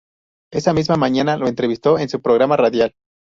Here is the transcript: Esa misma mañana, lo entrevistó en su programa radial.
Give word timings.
Esa 0.51 0.73
misma 0.73 0.95
mañana, 0.95 1.37
lo 1.37 1.47
entrevistó 1.47 1.99
en 1.99 2.09
su 2.09 2.23
programa 2.23 2.57
radial. 2.57 2.95